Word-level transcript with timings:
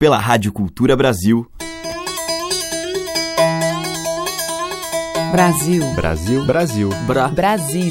pela 0.00 0.16
Rádio 0.16 0.52
Cultura 0.52 0.96
Brasil. 0.96 1.44
Brasil. 5.32 5.82
Brasil. 5.96 6.46
Brasil. 6.46 6.90
Bra. 7.04 7.26
Brasil. 7.26 7.90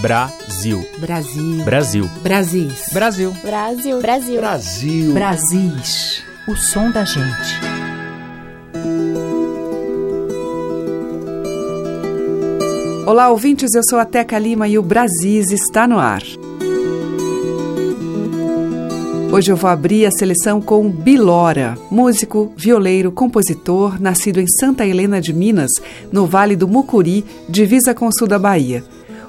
Brasil. 0.00 0.82
Brasil. 0.98 1.62
Brasil. 1.62 2.14
Brasil. 2.22 2.80
Brasil. 2.90 3.32
Brasil. 3.42 4.00
Brasil. 4.00 4.40
Brasil. 4.40 5.12
Brasis. 5.12 6.24
O 6.48 6.56
som 6.56 6.90
da 6.90 7.04
gente. 7.04 7.60
Olá, 13.06 13.28
ouvintes. 13.28 13.74
Eu 13.74 13.82
sou 13.86 13.98
a 13.98 14.06
Teca 14.06 14.38
Lima 14.38 14.66
e 14.68 14.78
o 14.78 14.82
Brasis 14.82 15.50
está 15.50 15.86
no 15.86 15.98
ar. 15.98 16.22
Hoje 19.32 19.50
eu 19.50 19.56
vou 19.56 19.68
abrir 19.68 20.06
a 20.06 20.10
seleção 20.10 20.60
com 20.62 20.88
Bilora, 20.88 21.76
músico, 21.90 22.52
violeiro, 22.56 23.10
compositor, 23.10 24.00
nascido 24.00 24.40
em 24.40 24.46
Santa 24.46 24.86
Helena 24.86 25.20
de 25.20 25.32
Minas, 25.32 25.70
no 26.12 26.26
Vale 26.26 26.54
do 26.54 26.68
Mucuri, 26.68 27.24
divisa 27.48 27.92
com 27.92 28.06
o 28.06 28.12
sul 28.12 28.28
da 28.28 28.38
Bahia. 28.38 28.84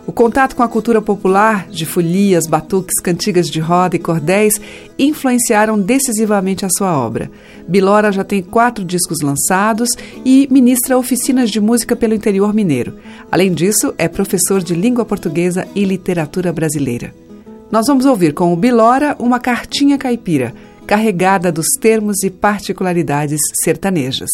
O 0.06 0.12
contato 0.14 0.56
com 0.56 0.64
a 0.64 0.68
cultura 0.70 1.02
popular, 1.02 1.68
de 1.68 1.86
folias, 1.86 2.48
batuques, 2.48 3.02
cantigas 3.02 3.50
de 3.50 3.60
roda 3.60 3.98
e 3.98 4.00
cordéis, 4.00 4.62
influenciaram 4.98 5.78
decisivamente 5.78 6.66
a 6.66 6.70
sua 6.70 6.98
obra. 6.98 7.30
Bilora 7.68 8.12
já 8.12 8.24
tem 8.24 8.42
quatro 8.42 8.86
discos 8.86 9.18
lançados 9.22 9.90
e 10.24 10.48
ministra 10.50 10.98
oficinas 10.98 11.50
de 11.50 11.60
música 11.60 11.96
pelo 11.96 12.14
interior 12.14 12.54
mineiro. 12.54 12.94
Além 13.30 13.52
disso, 13.52 13.94
é 13.98 14.08
professor 14.08 14.64
de 14.64 14.74
língua 14.74 15.04
portuguesa 15.04 15.68
e 15.76 15.84
literatura 15.84 16.54
brasileira. 16.54 17.27
Nós 17.70 17.86
vamos 17.88 18.06
ouvir 18.06 18.34
com 18.34 18.54
o 18.54 18.56
Bilora 18.56 19.16
uma 19.20 19.40
cartinha 19.40 19.98
caipira, 19.98 20.54
carregada 20.86 21.52
dos 21.52 21.68
termos 21.82 22.24
e 22.24 22.30
particularidades 22.30 23.42
sertanejas. 23.62 24.30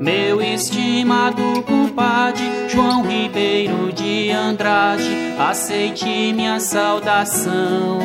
Meu 0.00 0.40
estimado 0.40 1.42
compadre 1.62 2.44
João 2.68 3.02
Ribeiro 3.02 3.92
de 3.92 4.30
Andrade, 4.30 5.34
aceite 5.38 6.32
minha 6.32 6.60
saudação. 6.60 7.98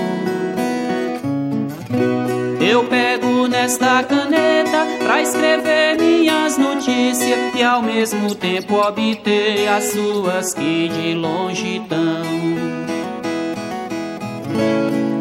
Eu 2.71 2.85
pego 2.85 3.49
nesta 3.49 4.01
caneta 4.01 4.87
pra 5.03 5.21
escrever 5.21 5.97
minhas 5.99 6.57
notícias 6.57 7.53
e 7.53 7.61
ao 7.61 7.83
mesmo 7.83 8.33
tempo 8.33 8.75
obter 8.75 9.67
as 9.67 9.91
suas 9.91 10.53
que 10.53 10.87
de 10.87 11.13
longe 11.13 11.81
tão. 11.89 11.99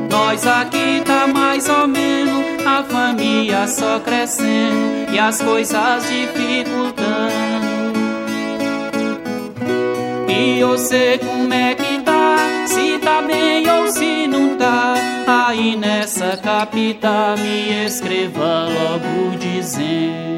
Nós 0.08 0.46
aqui 0.46 1.02
tá 1.04 1.26
mais 1.26 1.68
ou 1.68 1.88
menos, 1.88 2.64
a 2.64 2.84
família 2.84 3.66
só 3.66 3.98
crescendo 3.98 5.12
e 5.12 5.18
as 5.18 5.42
coisas 5.42 6.04
dificultando. 6.08 7.10
E 10.28 10.60
eu 10.60 10.78
sei 10.78 11.18
como 11.18 11.52
é 11.52 11.74
que 11.74 11.89
tá, 13.00 13.22
bem 13.22 13.68
ou 13.68 13.88
se 13.88 14.26
não 14.26 14.56
tá. 14.56 14.94
Aí 15.26 15.76
nessa 15.76 16.36
capital 16.36 17.36
me 17.36 17.84
escreva 17.84 18.68
logo 18.68 19.36
dizendo. 19.38 20.30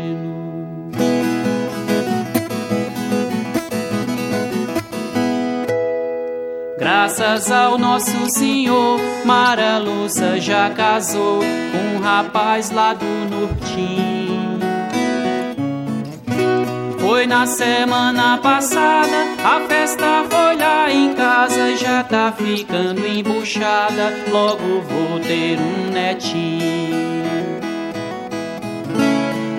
Graças 6.79 7.51
ao 7.53 7.79
nosso 7.79 8.29
Senhor, 8.31 8.99
Mara 9.25 9.79
Lúcia 9.79 10.41
já 10.41 10.69
casou 10.71 11.41
com 11.41 11.97
um 11.97 12.01
rapaz 12.01 12.71
lá 12.71 12.93
do 12.93 13.05
Nortim. 13.31 14.42
Foi 17.13 17.27
na 17.27 17.45
semana 17.45 18.39
passada, 18.39 19.35
a 19.45 19.61
festa 19.69 20.25
foi 20.31 20.57
lá 20.57 20.91
em 20.91 21.13
casa, 21.13 21.77
já 21.77 22.03
tá 22.03 22.33
ficando 22.33 23.07
embuchada, 23.07 24.17
logo 24.31 24.81
vou 24.81 25.21
ter 25.21 25.59
um 25.59 25.91
netinho. 25.93 26.63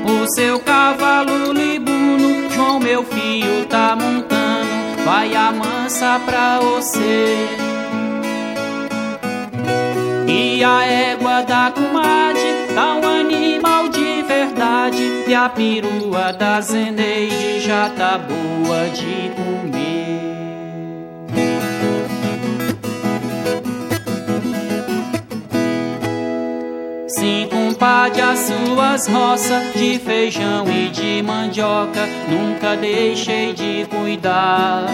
O 0.03 0.25
seu 0.33 0.59
cavalo 0.61 1.53
libuno, 1.53 2.49
João 2.49 2.79
meu 2.79 3.03
filho 3.03 3.67
tá 3.67 3.95
montando, 3.95 5.03
vai 5.05 5.35
amansa 5.35 6.19
pra 6.25 6.59
você. 6.59 7.35
E 10.27 10.63
a 10.63 10.83
égua 10.85 11.43
da 11.43 11.71
comadre 11.71 12.73
dá 12.73 12.95
um 12.95 13.07
animal 13.07 13.89
de 13.89 14.02
verdade 14.83 15.23
E 15.27 15.33
a 15.33 15.49
perua 15.49 16.31
da 16.33 16.59
Zeneide 16.61 17.59
já 17.61 17.89
tá 17.89 18.17
boa 18.17 18.89
de 18.89 19.31
comer. 19.35 19.83
Sim, 27.07 27.47
compadre, 27.49 28.21
as 28.21 28.39
suas 28.39 29.07
roças 29.07 29.73
de 29.75 29.99
feijão 29.99 30.65
e 30.67 30.89
de 30.89 31.21
mandioca 31.23 32.07
Nunca 32.27 32.75
deixei 32.75 33.53
de 33.53 33.85
cuidar. 33.85 34.87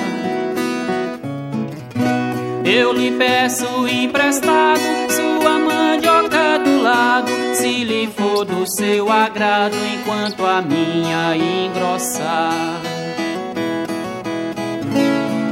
Eu 2.63 2.93
lhe 2.93 3.09
peço 3.11 3.87
emprestado 3.87 4.79
sua 5.09 5.57
mandioca 5.57 6.59
do 6.59 6.83
lado, 6.83 7.31
se 7.55 7.83
lhe 7.83 8.07
for 8.07 8.45
do 8.45 8.65
seu 8.67 9.11
agrado, 9.11 9.75
enquanto 9.93 10.45
a 10.45 10.61
minha 10.61 11.35
engrossar. 11.35 12.81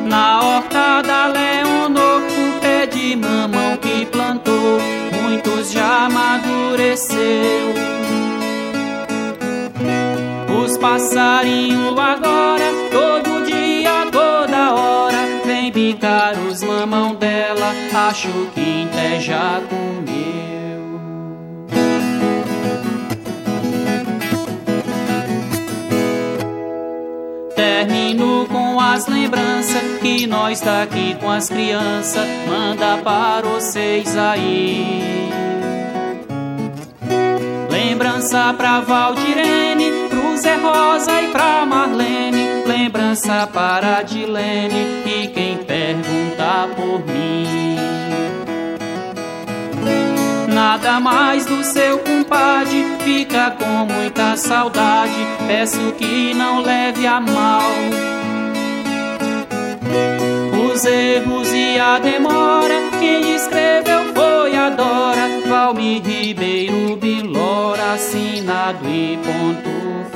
Na 0.06 0.42
horta 0.42 1.02
da 1.02 1.28
Leonor, 1.28 2.22
o 2.22 2.60
pé 2.62 2.86
de 2.86 3.16
mamão 3.16 3.78
que 3.78 4.06
plantou, 4.06 4.80
muitos 5.22 5.72
já 5.72 6.06
amadureceu. 6.06 7.18
Os 10.64 10.78
passarinhos 10.78 11.98
agora, 11.98 12.72
todo 12.92 13.46
dia, 13.46 14.08
toda 14.12 14.74
hora, 14.74 15.18
vem 15.46 15.72
bicar 15.72 16.34
os 16.50 16.64
mamão 16.64 17.16
dela, 17.16 17.74
acho 18.10 18.30
que 18.54 18.88
até 18.92 19.20
já 19.20 19.62
comeu. 19.70 20.67
Que 30.02 30.28
nós 30.28 30.62
tá 30.62 30.84
aqui 30.84 31.16
com 31.20 31.32
as 31.32 31.50
crianças, 31.50 32.28
manda 32.48 32.98
para 32.98 33.48
vocês 33.48 34.16
aí. 34.16 35.30
Lembrança 37.70 38.54
pra 38.54 38.82
Valdirene, 38.82 40.10
pro 40.10 40.38
Zé 40.38 40.56
Rosa 40.58 41.22
e 41.22 41.28
pra 41.30 41.66
Marlene. 41.66 42.64
Lembrança 42.68 43.48
para 43.52 44.04
Dilene 44.04 45.04
e 45.06 45.28
quem 45.28 45.58
pergunta 45.58 46.70
por 46.76 47.06
mim. 47.06 47.78
Nada 50.54 51.00
mais 51.00 51.46
do 51.46 51.64
seu 51.64 52.00
compadre, 52.00 52.86
fica 53.00 53.52
com 53.52 53.92
muita 53.92 54.38
saudade. 54.38 55.28
Peço 55.48 55.94
que 55.98 56.34
não 56.34 56.62
leve 56.62 57.08
a 57.08 57.20
mal 57.20 57.62
os 60.74 60.86
erros 60.86 61.52
e 61.54 61.80
a 61.80 62.00
demora. 62.00 62.76
Quem 63.00 63.36
escreveu 63.36 64.14
foi 64.14 64.56
a 64.56 64.70
Dora, 64.70 65.28
Valmir 65.48 66.04
Ribeiro 66.04 66.96
Bilora, 66.98 67.94
assinado 67.94 68.88
e 68.88 69.18
ponto 69.18 70.07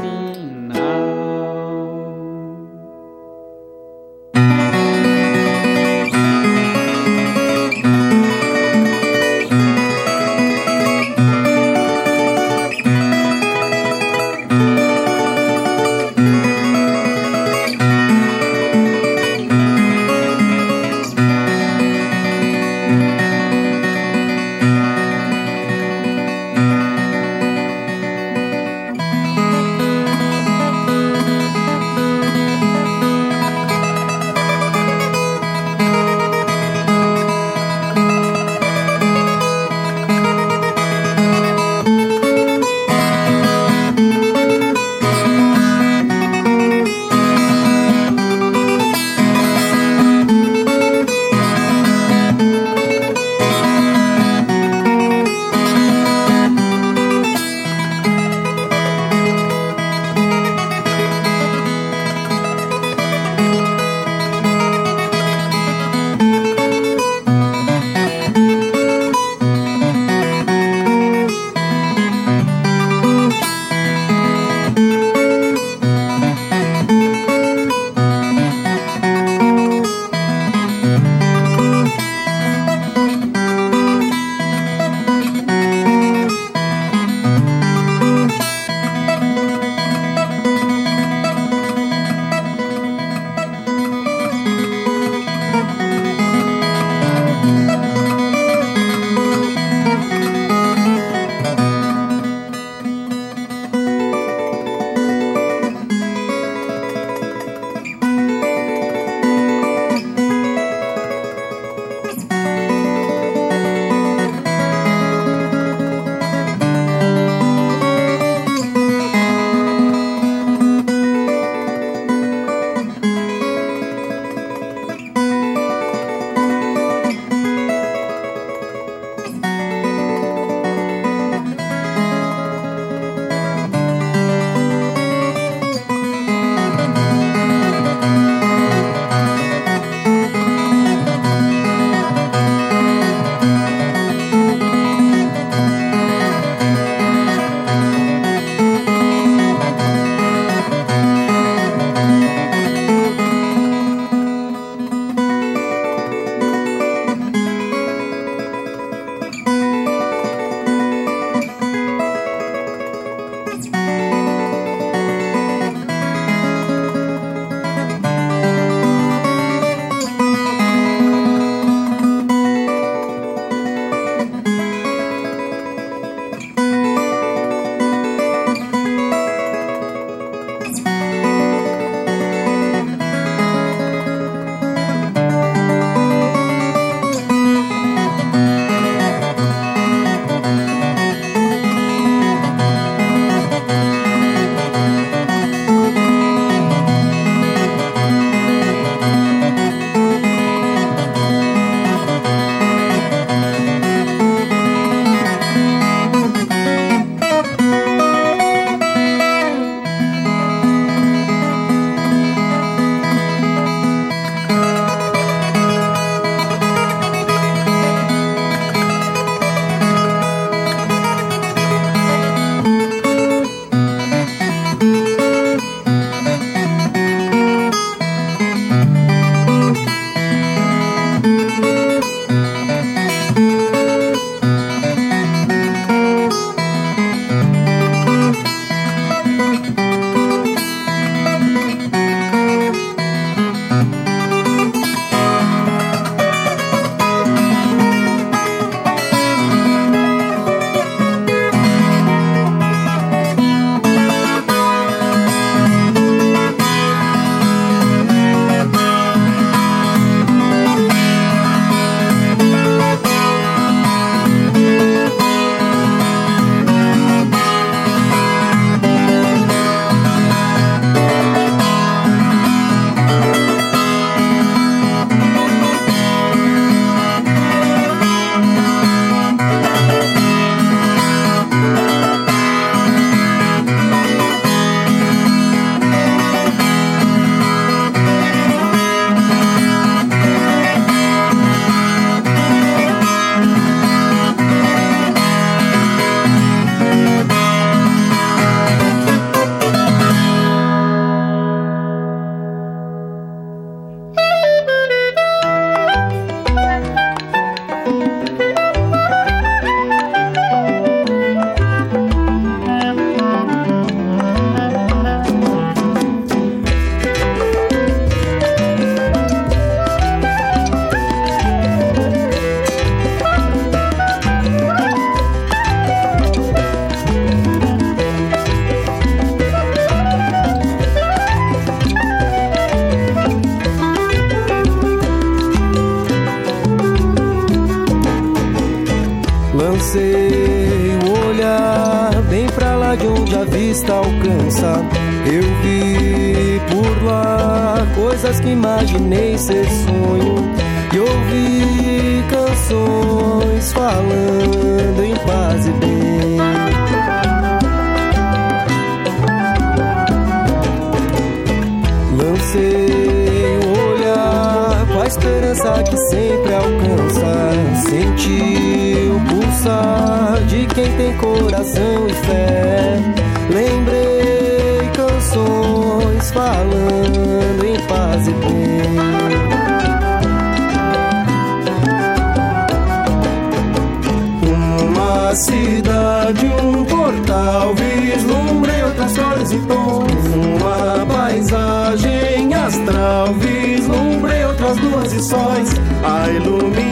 cidade, 385.35 386.45
um 386.61 386.83
portal, 386.85 387.73
vislumbrei 387.75 388.83
outras 388.83 389.17
cores 389.17 389.51
e 389.51 389.59
tons. 389.59 390.11
Uma 390.35 391.05
paisagem 391.05 392.53
astral, 392.53 393.33
vislumbrei 393.35 394.45
outras 394.45 394.77
luas 394.77 395.13
e 395.13 395.21
sóis. 395.23 395.69
A 396.03 396.29
iluminar 396.29 396.90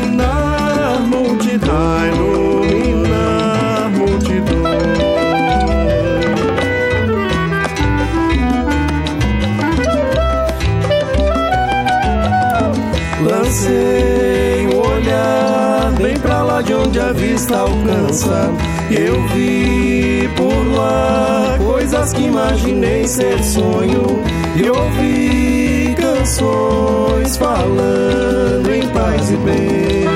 de 16.63 16.73
onde 16.73 16.99
a 16.99 17.11
vista 17.11 17.57
alcança. 17.57 18.51
Eu 18.91 19.21
vi 19.29 20.29
por 20.35 20.75
lá 20.75 21.57
coisas 21.65 22.13
que 22.13 22.23
imaginei 22.23 23.07
ser 23.07 23.41
sonho. 23.43 24.21
E 24.55 24.69
ouvi 24.69 25.95
canções 25.97 27.37
falando 27.37 28.73
em 28.73 28.87
paz 28.89 29.31
e 29.31 29.37
bem. 29.37 30.09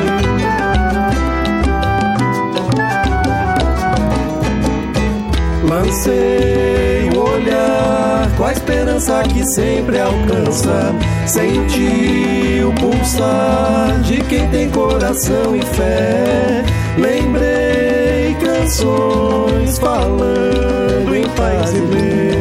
Lancei 5.69 7.09
o 7.15 7.19
olhar 7.19 8.22
com 8.43 8.47
a 8.47 8.51
esperança 8.51 9.23
que 9.23 9.41
sempre 9.53 9.97
alcança. 10.01 10.93
Senti 11.25 12.61
o 12.61 12.73
pulsar 12.73 14.01
de 14.01 14.21
quem 14.23 14.49
tem 14.49 14.69
coração 14.69 15.55
e 15.55 15.61
fé. 15.61 16.65
Lembrei 16.97 18.35
canções 18.35 19.79
falando 19.79 21.15
em 21.15 21.23
paz 21.29 21.71
e 21.71 21.79
bem. 21.87 22.33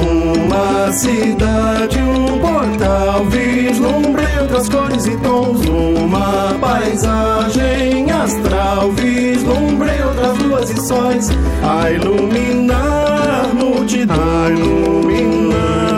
Uma 0.00 0.92
cidade, 0.92 1.98
um 1.98 2.38
portal, 2.38 3.26
vislumbrei 3.26 4.17
outras 4.58 4.68
cores 4.68 5.06
e 5.06 5.16
tons. 5.18 5.66
Uma 5.66 6.54
paisagem 6.60 8.10
astral, 8.10 8.90
vislumbrei 8.92 10.02
outras 10.02 10.38
luas 10.38 10.70
e 10.70 10.88
sóis. 10.88 11.28
A 11.62 11.90
iluminar 11.90 13.54
multidão, 13.54 14.16
a 14.16 14.50
iluminar 14.50 15.97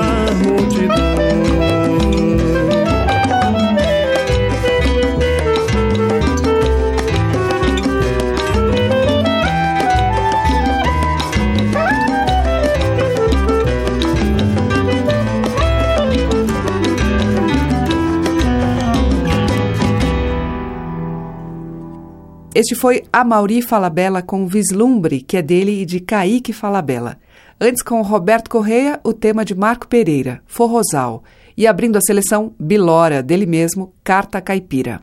Este 22.61 22.75
foi 22.75 23.05
Amauri 23.11 23.62
Falabella 23.62 24.21
com 24.21 24.47
Vislumbre, 24.47 25.23
que 25.23 25.38
é 25.38 25.40
dele 25.40 25.81
e 25.81 25.87
de 25.87 25.99
Kaique 25.99 26.52
Falabella. 26.52 27.17
Antes, 27.59 27.83
com 27.83 28.02
Roberto 28.02 28.50
Correia, 28.50 29.00
o 29.02 29.14
tema 29.14 29.47
de 29.47 29.55
Marco 29.55 29.88
Pereira, 29.88 30.43
Forrosal. 30.45 31.25
E 31.57 31.67
abrindo 31.67 31.97
a 31.97 32.02
seleção, 32.02 32.52
Bilora, 32.61 33.23
dele 33.23 33.47
mesmo, 33.47 33.95
Carta 34.05 34.43
Caipira. 34.43 35.00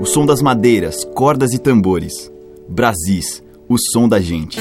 O 0.00 0.06
som 0.06 0.24
das 0.24 0.40
madeiras, 0.40 1.04
cordas 1.04 1.52
e 1.52 1.58
tambores. 1.58 2.32
Brasis, 2.66 3.42
o 3.68 3.76
som 3.76 4.08
da 4.08 4.18
gente. 4.22 4.58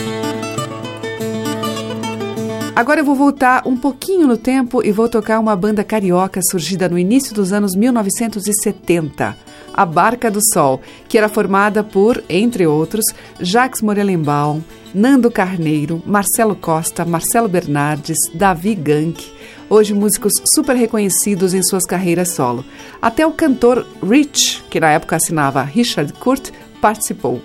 Agora 2.76 3.00
eu 3.00 3.06
vou 3.06 3.16
voltar 3.16 3.66
um 3.66 3.78
pouquinho 3.78 4.28
no 4.28 4.36
tempo 4.36 4.84
e 4.84 4.92
vou 4.92 5.08
tocar 5.08 5.40
uma 5.40 5.56
banda 5.56 5.86
carioca 5.86 6.42
surgida 6.52 6.90
no 6.90 7.00
início 7.00 7.34
dos 7.34 7.54
anos 7.54 7.76
1970 7.76 9.47
a 9.78 9.86
Barca 9.86 10.32
do 10.32 10.40
Sol, 10.54 10.82
que 11.08 11.20
era 11.20 11.30
formada 11.30 11.84
por, 11.84 12.24
entre 12.28 12.66
outros, 12.66 13.06
Jacques 13.40 13.84
Morelenbaum, 13.84 14.64
Nando 14.94 15.30
Carneiro, 15.30 16.02
Marcelo 16.04 16.56
Costa, 16.56 17.06
Marcelo 17.06 17.48
Bernardes, 17.48 18.18
Davi 18.34 18.74
Gank, 18.74 19.24
hoje 19.70 19.94
músicos 19.94 20.34
super 20.56 20.76
reconhecidos 20.76 21.54
em 21.54 21.62
suas 21.62 21.86
carreiras 21.86 22.32
solo. 22.32 22.66
Até 23.00 23.28
o 23.28 23.32
cantor 23.32 23.86
Rich, 24.02 24.64
que 24.68 24.80
na 24.80 24.90
época 24.90 25.16
assinava 25.16 25.62
Richard 25.62 26.12
Kurt, 26.14 26.50
participou. 26.82 27.40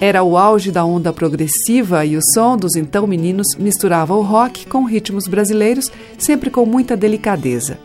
Era 0.00 0.22
o 0.22 0.36
auge 0.36 0.70
da 0.70 0.84
onda 0.84 1.12
progressiva 1.12 2.04
e 2.04 2.16
o 2.16 2.20
som 2.34 2.56
dos 2.56 2.76
então 2.76 3.06
meninos 3.06 3.56
misturava 3.58 4.14
o 4.14 4.22
rock 4.22 4.66
com 4.66 4.84
ritmos 4.84 5.26
brasileiros, 5.26 5.90
sempre 6.18 6.50
com 6.50 6.64
muita 6.66 6.96
delicadeza. 6.96 7.78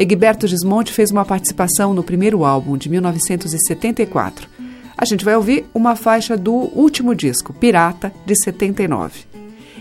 Egberto 0.00 0.46
Gismonte 0.46 0.94
fez 0.94 1.10
uma 1.10 1.26
participação 1.26 1.92
no 1.92 2.02
primeiro 2.02 2.42
álbum, 2.42 2.78
de 2.78 2.88
1974. 2.88 4.48
A 4.96 5.04
gente 5.04 5.22
vai 5.22 5.36
ouvir 5.36 5.66
uma 5.74 5.94
faixa 5.94 6.38
do 6.38 6.54
último 6.54 7.14
disco, 7.14 7.52
Pirata, 7.52 8.10
de 8.24 8.34
79. 8.42 9.26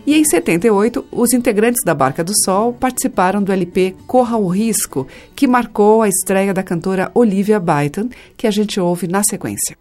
E 0.05 0.13
em 0.13 0.25
78, 0.25 1.05
os 1.09 1.31
integrantes 1.31 1.85
da 1.85 1.95
Barca 1.95 2.21
do 2.21 2.33
Sol 2.43 2.73
participaram 2.73 3.41
do 3.41 3.53
LP 3.53 3.95
Corra 4.05 4.35
o 4.35 4.49
Risco, 4.49 5.07
que 5.33 5.47
marcou 5.47 6.01
a 6.01 6.09
estreia 6.09 6.53
da 6.53 6.63
cantora 6.63 7.09
Olivia 7.15 7.57
Byton, 7.57 8.09
que 8.35 8.45
a 8.45 8.51
gente 8.51 8.77
ouve 8.77 9.07
na 9.07 9.23
sequência. 9.23 9.77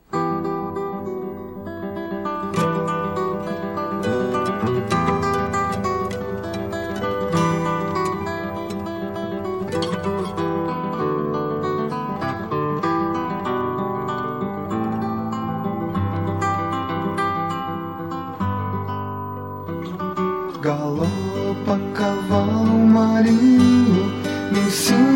carnaval 22.29 22.67
marinho 22.95 24.05
me 24.53 24.61
ensina 24.61 25.08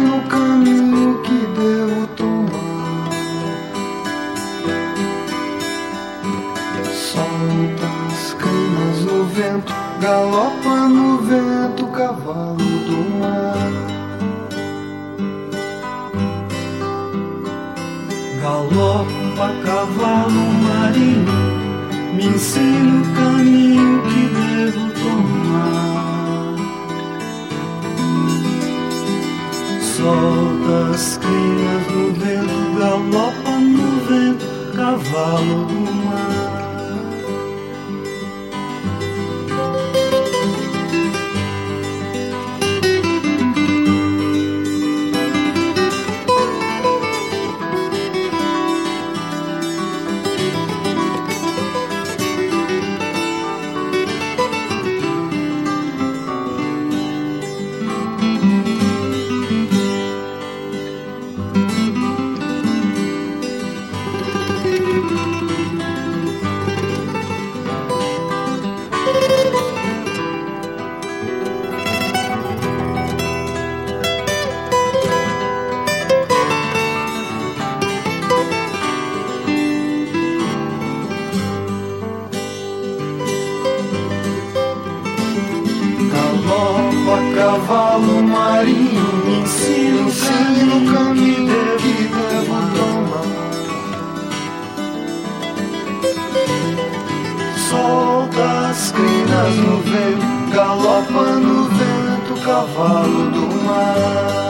cavalo 103.50 104.41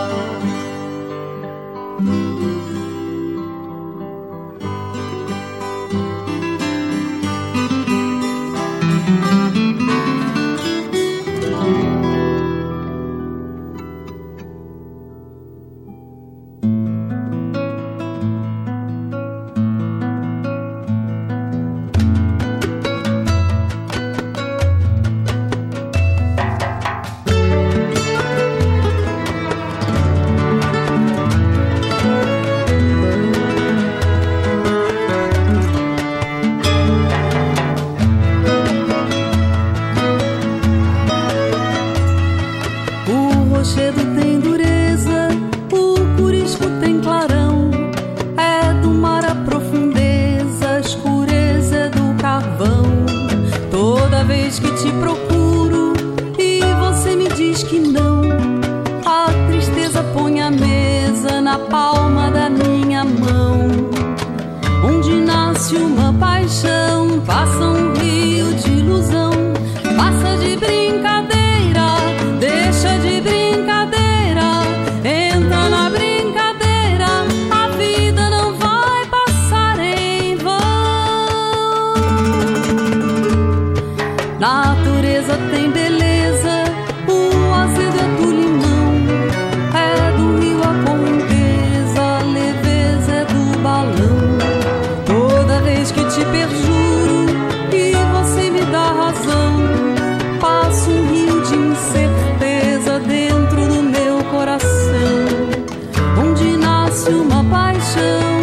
do 107.94 108.41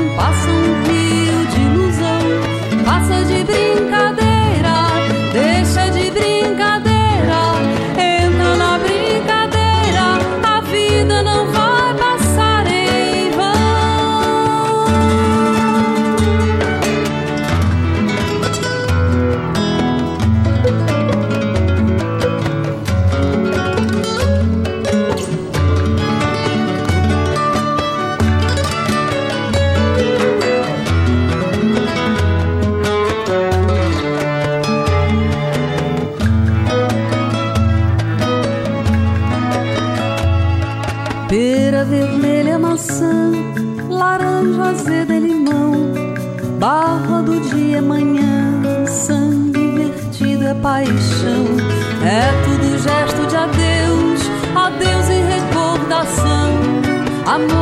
amor. 57.30 57.59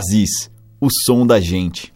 Brasis, 0.00 0.50
o 0.80 0.88
som 1.04 1.26
da 1.26 1.38
gente. 1.38 1.92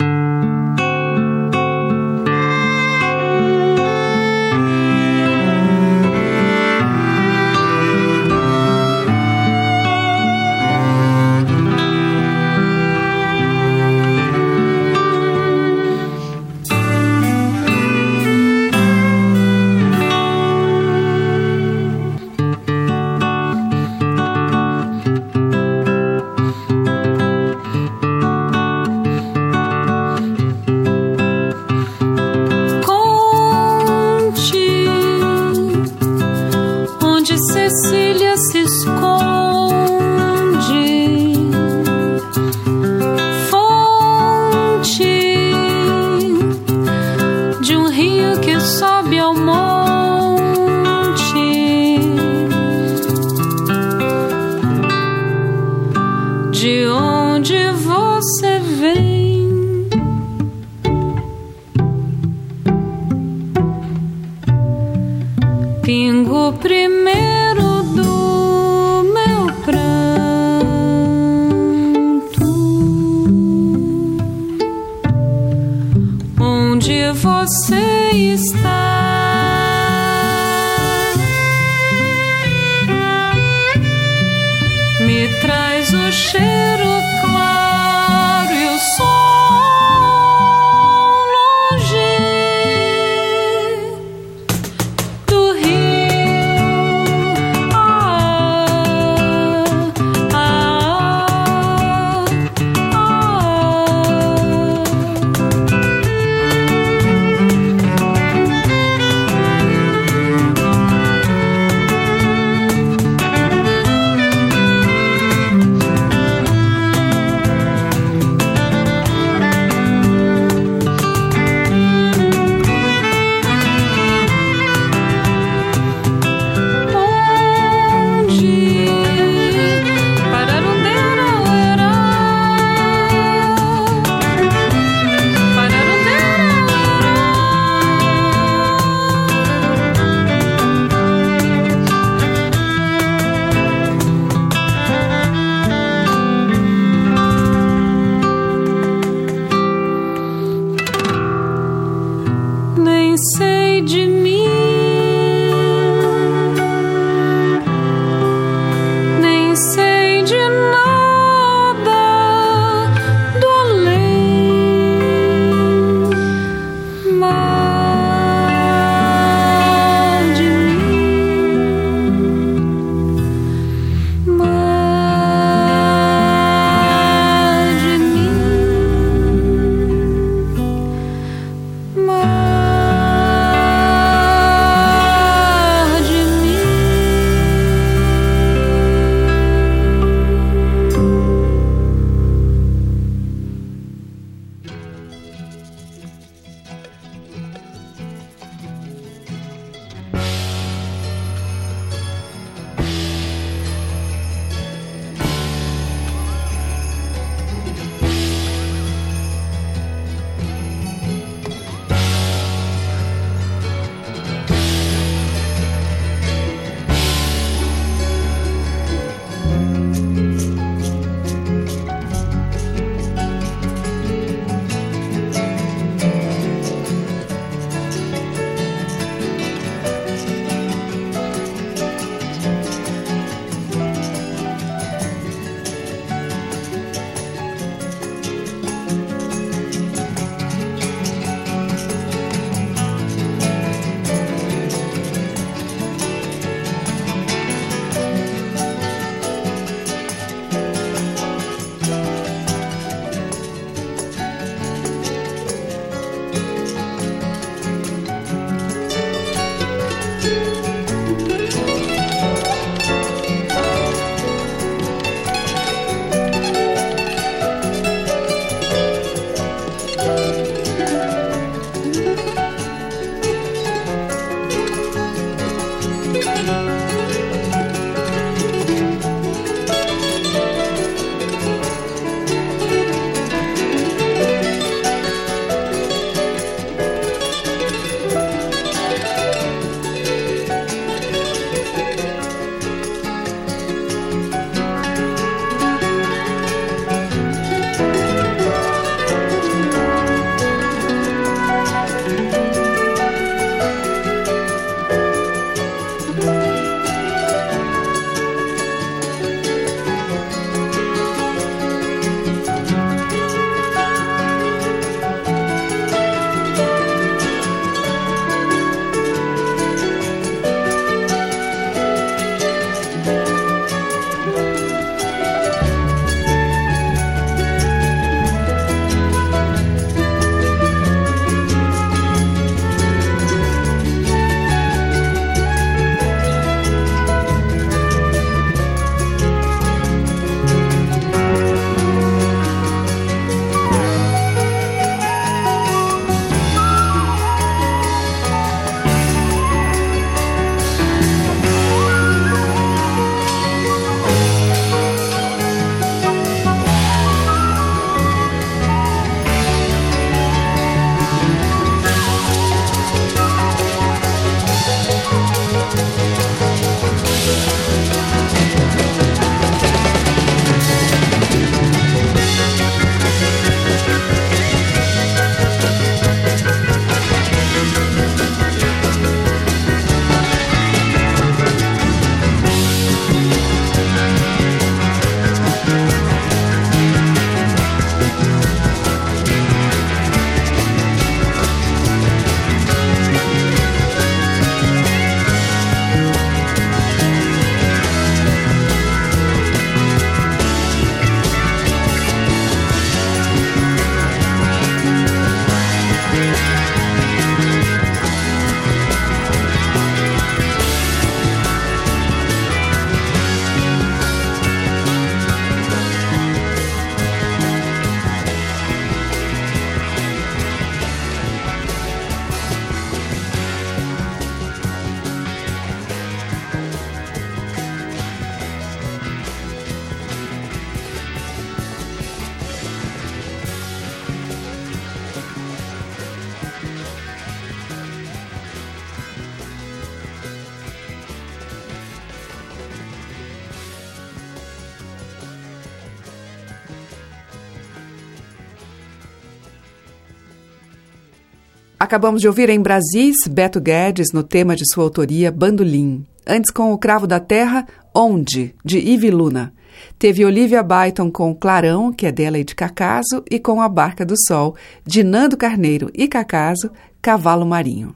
Acabamos 451.84 452.22
de 452.22 452.26
ouvir 452.26 452.48
em 452.48 452.58
Brasis 452.58 453.28
Beto 453.28 453.60
Guedes 453.60 454.10
no 454.10 454.22
tema 454.22 454.56
de 454.56 454.64
sua 454.72 454.84
autoria 454.84 455.30
Bandolim. 455.30 456.02
Antes 456.26 456.50
com 456.50 456.72
o 456.72 456.78
Cravo 456.78 457.06
da 457.06 457.20
Terra, 457.20 457.66
Onde, 457.94 458.54
de 458.64 458.78
Ivi 458.78 459.10
Luna. 459.10 459.52
Teve 459.98 460.24
Olivia 460.24 460.62
Byton 460.62 461.10
com 461.10 461.34
Clarão, 461.34 461.92
que 461.92 462.06
é 462.06 462.10
dela 462.10 462.38
e 462.38 462.44
de 462.44 462.54
Cacaso, 462.54 463.22
e 463.30 463.38
com 463.38 463.60
A 463.60 463.68
Barca 463.68 464.02
do 464.02 464.14
Sol, 464.26 464.56
de 464.86 465.04
Nando 465.04 465.36
Carneiro 465.36 465.90
e 465.92 466.08
Cacaso, 466.08 466.70
Cavalo 467.02 467.44
Marinho. 467.44 467.94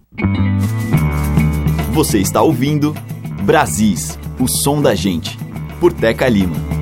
Você 1.95 2.19
está 2.19 2.43
ouvindo 2.43 2.95
Brasis, 3.43 4.19
o 4.39 4.47
som 4.47 4.83
da 4.83 4.95
gente, 4.95 5.39
por 5.81 5.95
Teca 5.95 6.29
Lima. 6.29 6.78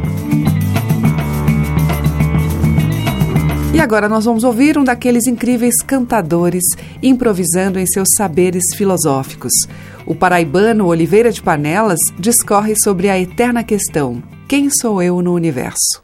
E 3.76 3.80
agora 3.80 4.08
nós 4.08 4.24
vamos 4.24 4.42
ouvir 4.42 4.78
um 4.78 4.84
daqueles 4.84 5.26
incríveis 5.26 5.74
cantadores 5.86 6.64
improvisando 7.02 7.78
em 7.78 7.84
seus 7.84 8.08
saberes 8.16 8.62
filosóficos. 8.74 9.52
O 10.06 10.14
paraibano 10.14 10.86
Oliveira 10.86 11.30
de 11.30 11.42
Panelas 11.42 11.98
discorre 12.18 12.72
sobre 12.82 13.10
a 13.10 13.20
eterna 13.20 13.62
questão: 13.62 14.22
quem 14.48 14.70
sou 14.70 15.02
eu 15.02 15.20
no 15.20 15.34
universo? 15.34 16.00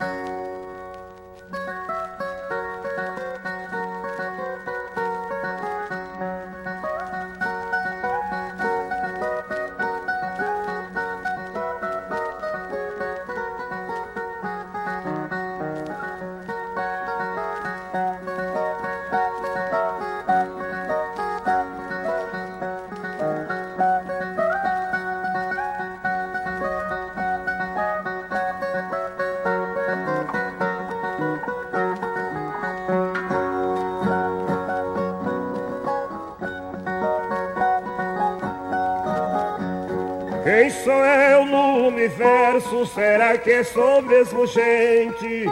Universo? 42.03 42.87
Será 42.87 43.39
que 43.39 43.63
sou 43.63 44.03
mesmo 44.03 44.47
gente? 44.47 45.47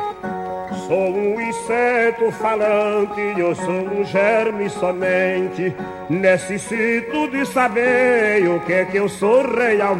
Sou 0.87 1.15
um 1.15 1.41
inseto 1.41 2.33
falante, 2.33 3.21
eu 3.39 3.55
sou 3.55 3.73
um 3.73 4.05
germe 4.05 4.69
somente. 4.69 5.73
Necessito 6.09 7.29
de 7.29 7.47
saber 7.47 8.49
o 8.49 8.59
que 8.61 8.73
é 8.73 8.85
que 8.85 8.97
eu 8.97 9.09
sou 9.09 9.43
realmente. 9.47 9.91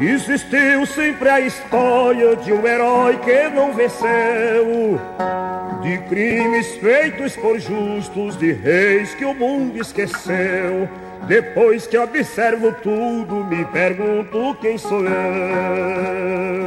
Existiu 0.00 0.84
sempre 0.86 1.28
a 1.28 1.40
história 1.40 2.34
de 2.36 2.52
um 2.52 2.66
herói 2.66 3.16
que 3.18 3.48
não 3.50 3.72
venceu 3.72 5.00
de 5.84 5.98
crimes 6.08 6.66
feitos 6.76 7.36
por 7.36 7.60
justos, 7.60 8.38
de 8.38 8.52
reis 8.52 9.14
que 9.14 9.24
o 9.24 9.34
mundo 9.34 9.78
esqueceu. 9.78 10.88
Depois 11.28 11.86
que 11.86 11.98
observo 11.98 12.72
tudo, 12.82 13.44
me 13.44 13.64
pergunto 13.66 14.56
quem 14.60 14.78
sou 14.78 15.04
eu. 15.04 16.63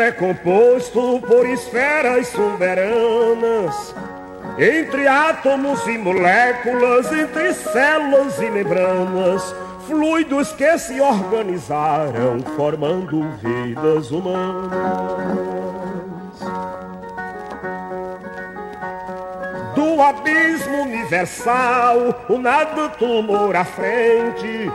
É 0.00 0.10
composto 0.10 1.20
por 1.26 1.46
esferas 1.46 2.28
soberanas, 2.28 3.94
entre 4.58 5.06
átomos 5.06 5.86
e 5.86 5.98
moléculas, 5.98 7.12
entre 7.12 7.52
células 7.52 8.40
e 8.40 8.50
membranas, 8.50 9.54
fluidos 9.86 10.52
que 10.52 10.78
se 10.78 11.00
organizaram 11.00 12.40
formando 12.56 13.28
vidas 13.42 14.10
humanas. 14.10 14.70
Do 19.74 20.00
abismo 20.02 20.82
universal, 20.82 22.24
o 22.28 22.38
nada 22.38 22.88
tomou 22.90 23.54
à 23.54 23.64
frente 23.64 24.70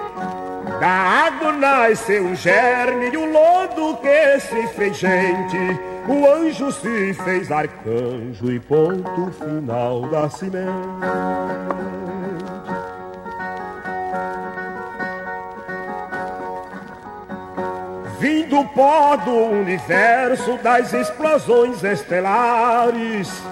da 0.80 0.88
água 0.88 1.52
nasceu 1.54 2.26
o 2.26 2.36
germe 2.36 3.10
e 3.12 3.18
o 3.18 3.32
lodo 3.32 3.98
que 3.98 4.40
se 4.40 4.68
fez 4.68 4.98
gente. 4.98 5.58
O 6.08 6.26
anjo 6.32 6.72
se 6.72 7.14
fez 7.14 7.52
arcanjo 7.52 8.52
e 8.52 8.60
ponto 8.60 9.32
final 9.32 10.02
da 10.04 10.30
semente. 10.30 10.66
Vindo 18.20 18.64
pó 18.70 19.16
do 19.18 19.32
universo 19.32 20.58
das 20.58 20.94
explosões 20.94 21.84
estelares 21.84 23.44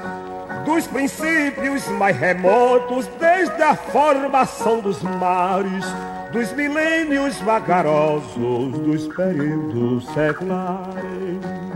dos 0.65 0.87
princípios 0.87 1.87
mais 1.89 2.17
remotos, 2.17 3.07
desde 3.19 3.61
a 3.61 3.75
formação 3.75 4.79
dos 4.79 5.01
mares, 5.01 5.85
dos 6.31 6.51
milênios 6.53 7.39
vagarosos, 7.41 8.71
dos 8.79 9.07
períodos 9.15 10.05
seculares. 10.13 11.72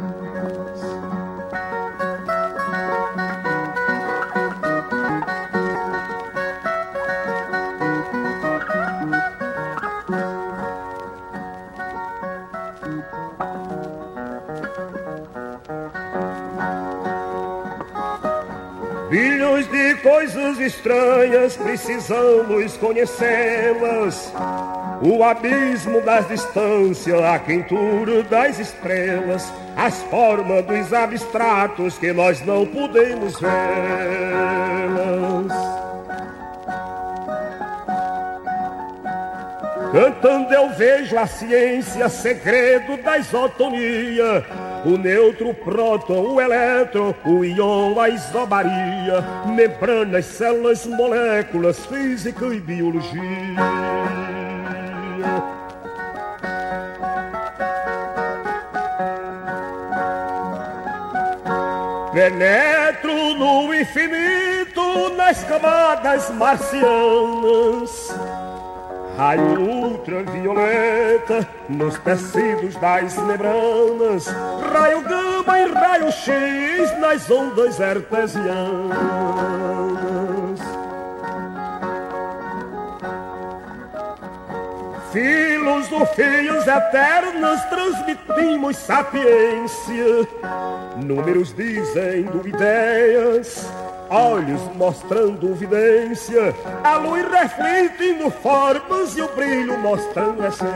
Coisas 19.98 20.60
estranhas 20.60 21.56
precisamos 21.58 22.78
conhecê-las. 22.78 24.34
O 25.02 25.24
abismo 25.24 26.02
das 26.02 26.28
distâncias, 26.28 27.22
a 27.22 27.38
quentura 27.40 28.24
das 28.24 28.60
estrelas, 28.60 29.52
as 29.76 30.02
formas 30.04 30.66
dos 30.66 30.94
abstratos 30.94 31.98
que 31.98 32.12
nós 32.14 32.44
não 32.46 32.66
podemos 32.66 33.40
vê-las. 33.40 33.58
Cantando 39.92 40.54
eu 40.54 40.70
vejo 40.72 41.18
a 41.18 41.26
ciência, 41.26 42.10
segredo 42.10 42.98
da 42.98 43.18
isotonia 43.18 44.67
o 44.86 44.98
neutro, 44.98 45.50
o 45.50 45.54
próton, 45.54 46.34
o 46.34 46.42
elétron, 46.42 47.14
o 47.26 47.44
íon, 47.44 48.00
a 48.00 48.10
isobaria, 48.10 49.24
membranas, 49.46 50.26
células, 50.26 50.86
moléculas, 50.86 51.86
física 51.86 52.46
e 52.48 52.60
biologia. 52.60 53.22
Penetro 62.14 63.36
no 63.36 63.74
infinito 63.74 65.10
nas 65.16 65.44
camadas 65.44 66.32
marcianas 66.32 68.08
raio 69.18 69.60
ultravioleta 69.60 71.48
nos 71.68 71.98
tecidos 71.98 72.76
das 72.76 73.18
membranas, 73.18 74.28
raio 74.68 75.02
gama 75.02 75.60
e 75.60 75.72
raio 75.72 76.12
X 76.12 77.00
nas 77.00 77.30
ondas 77.30 77.82
artesianas. 77.82 78.98
Filosofias 85.12 86.68
eternas 86.68 87.64
transmitimos 87.70 88.78
sapiência, 88.78 90.28
números 90.98 91.54
dizem 91.56 92.24
do 92.24 92.48
ideias 92.48 93.68
olhos 94.10 94.62
mostrando 94.76 95.54
vidência, 95.54 96.56
a 96.84 96.98
luz 96.98 97.26
refletindo 97.30 98.30
formas 98.30 99.18
e 99.18 99.22
o 99.22 99.28
brilho 99.36 99.78
mostrando 99.80 100.44
essência. 100.46 100.68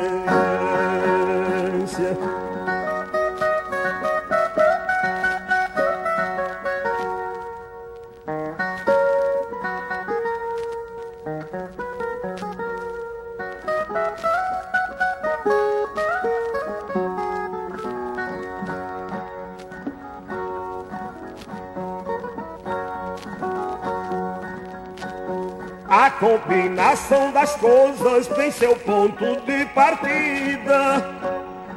Combinação 26.91 27.31
das 27.31 27.55
coisas 27.55 28.27
tem 28.27 28.51
seu 28.51 28.75
ponto 28.75 29.41
de 29.45 29.65
partida. 29.67 31.09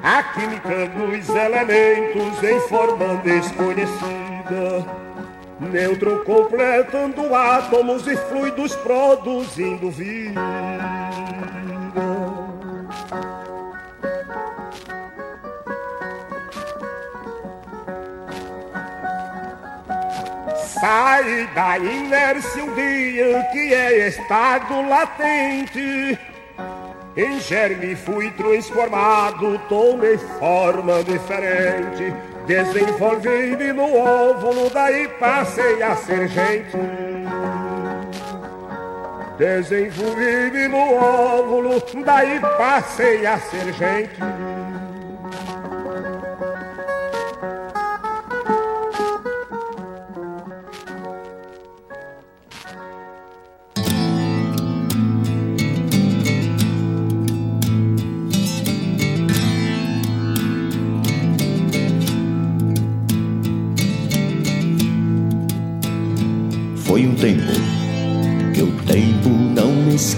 A 0.03 0.23
química 0.35 0.87
dos 0.89 1.29
elementos 1.29 2.43
em 2.43 2.61
forma 2.69 3.17
desconhecida. 3.23 4.85
Neutro 5.61 6.25
completando 6.25 7.35
átomos 7.35 8.07
e 8.07 8.17
fluidos 8.17 8.75
produzindo 8.77 9.91
vida. 9.91 11.04
Da 21.49 21.79
inércia 21.79 22.65
um 22.65 22.75
dia 22.75 23.49
que 23.53 23.75
é 23.75 24.09
estado 24.09 24.89
latente. 24.89 26.19
Em 27.17 27.39
germe 27.41 27.95
fui 27.95 28.31
transformado, 28.33 29.61
tomei 29.69 30.19
forma 30.19 31.03
diferente. 31.05 32.15
Desenvolvi-me 32.47 33.73
no 33.73 33.97
óvulo, 33.97 34.71
daí 34.71 35.09
passei 35.09 35.83
a 35.83 35.97
ser 35.97 36.29
gente. 36.29 36.77
Desenvolvi-me 39.39 40.69
no 40.69 40.95
óvulo, 40.95 41.81
daí 42.05 42.41
passei 42.59 43.27
a 43.27 43.39
ser 43.39 43.73
gente. 43.73 44.54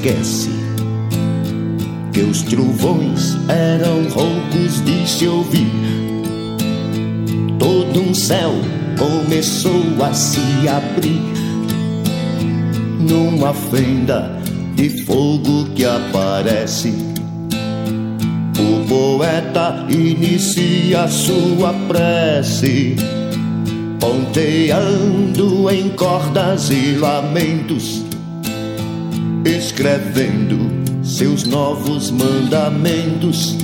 Esquece. 0.07 0.51
Que 2.13 2.21
os 2.21 2.43
trovões 2.43 3.37
eram 3.49 4.09
roucos 4.09 4.85
de 4.85 5.09
se 5.09 5.27
ouvir. 5.27 5.71
Todo 7.59 8.01
um 8.01 8.15
céu 8.15 8.53
começou 8.97 9.83
a 10.03 10.13
se 10.13 10.69
abrir. 10.69 11.21
Numa 13.01 13.53
fenda 13.53 14.39
de 14.75 15.05
fogo 15.05 15.67
que 15.75 15.85
aparece. 15.85 16.95
O 18.59 18.87
poeta 18.89 19.87
inicia 19.91 21.09
sua 21.09 21.75
prece 21.89 22.97
ponteando 24.01 25.69
em 25.69 25.89
cordas 25.91 26.71
e 26.71 26.93
lamentos, 26.93 28.05
escrevendo 29.77 30.57
seus 31.05 31.45
novos 31.45 32.11
mandamentos. 32.11 33.59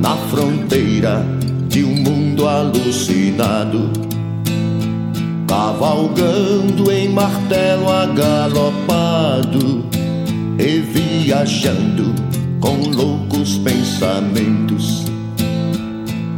Na 0.00 0.16
fronteira 0.28 1.26
de 1.66 1.82
um 1.82 1.96
mundo 1.96 2.46
alucinado, 2.46 3.90
cavalgando 5.48 6.92
em 6.92 7.08
martelo 7.08 7.90
agalopado 7.90 9.84
e 10.56 10.78
viajando 10.78 12.14
com 12.60 12.88
loucos 12.88 13.58
pensamentos. 13.58 15.04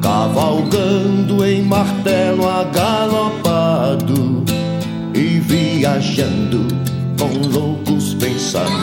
Cavalgando 0.00 1.44
em 1.44 1.62
martelo 1.62 2.48
agalopado 2.48 4.42
e 5.14 5.38
viajando 5.38 6.66
com 7.18 7.26
loucos 7.48 8.14
pensamentos. 8.14 8.78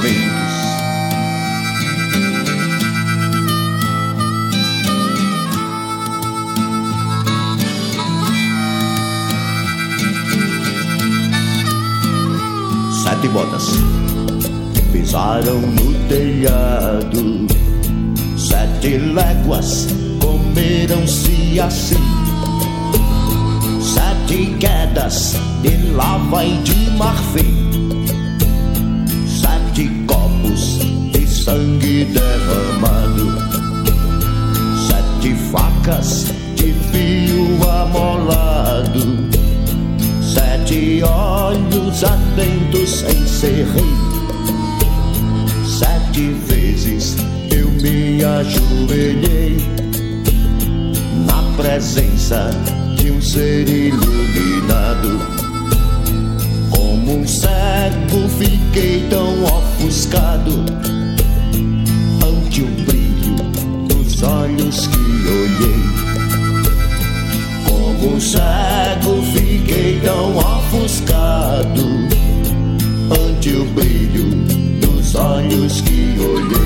Sete 13.03 13.27
botas 13.29 13.69
pisaram 14.91 15.61
no 15.61 15.93
telhado, 16.09 17.47
sete 18.38 18.97
léguas 18.97 19.88
comeram-se 20.19 21.59
assim. 21.59 21.95
Sete 23.81 24.55
quedas 24.59 25.36
de 25.61 25.91
lava 25.91 26.43
e 26.43 26.57
de 26.63 26.91
marfim. 26.91 27.64
Sangue 31.46 32.06
derramado. 32.06 33.38
Sete 34.88 35.36
facas 35.52 36.26
de 36.56 36.74
fio 36.89 37.70
amolado. 37.70 39.30
Sete 40.24 41.04
olhos 41.04 42.04
atentos 42.04 43.04
em 43.04 43.28
serrim. 43.28 43.96
Sete 45.64 46.32
vezes 46.48 47.16
eu 47.52 47.70
me 47.70 48.24
ajoelhei 48.24 49.58
na 51.28 51.43
presença 51.62 52.50
de 52.98 53.12
um 53.12 53.22
ser 53.22 53.70
iluminado. 53.70 55.20
Como 56.72 57.20
um 57.20 57.28
cego 57.28 58.28
fiquei 58.39 59.08
tão 59.12 59.43
ofuscado 59.43 61.05
olhos 64.26 64.88
que 64.88 64.97
olhei. 65.30 65.84
Como 67.67 68.15
um 68.15 68.19
cego 68.19 69.21
fiquei 69.34 69.99
tão 70.01 70.36
ofuscado 70.38 71.86
ante 73.11 73.49
o 73.49 73.65
brilho 73.65 74.30
dos 74.82 75.15
olhos 75.15 75.82
que 75.82 76.15
olhei. 76.19 76.65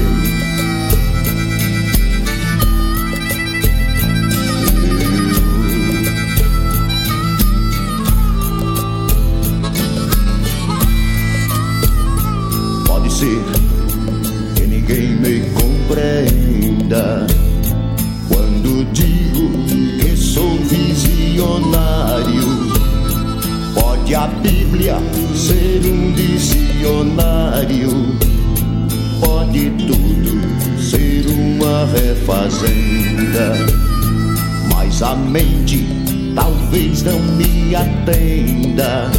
Pode 12.86 13.12
ser 13.12 13.59
Bíblia 24.70 24.98
ser 25.36 25.82
um 25.84 26.14
dicionário, 26.14 27.90
pode 29.20 29.72
tudo 29.72 30.80
ser 30.80 31.26
uma 31.28 31.88
refazenda, 31.88 33.56
mas 34.72 35.02
a 35.02 35.16
mente 35.16 35.88
talvez 36.36 37.02
não 37.02 37.20
me 37.20 37.76
atenda. 37.76 39.10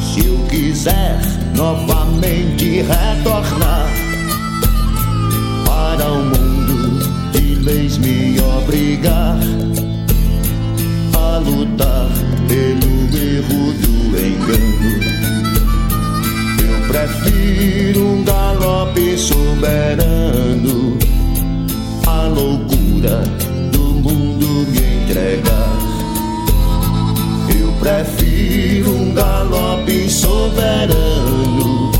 Se 0.00 0.26
eu 0.26 0.38
quiser 0.48 1.20
novamente 1.54 2.80
retornar 2.80 3.90
para 5.66 6.12
o 6.12 6.24
mundo 6.24 7.30
de 7.32 7.56
leis 7.56 7.98
me 7.98 8.40
obrigar 8.40 9.38
a 11.14 11.38
lutar 11.38 12.31
pelo 12.52 13.16
erro 13.16 13.72
do 13.80 13.92
engano. 14.18 14.92
Eu 16.60 16.76
prefiro 16.86 18.00
um 18.04 18.22
galope 18.24 19.16
soberano 19.16 20.98
A 22.06 22.26
loucura 22.26 23.22
do 23.72 23.80
mundo 23.80 24.66
me 24.70 24.80
entregar. 25.02 25.78
Eu 27.58 27.72
prefiro 27.80 28.90
um 28.90 29.14
galope 29.14 30.10
soberano 30.10 31.90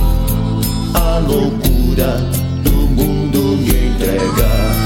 A 0.92 1.18
loucura 1.18 2.18
do 2.62 2.72
mundo 2.72 3.56
me 3.56 3.70
entregar. 3.70 4.81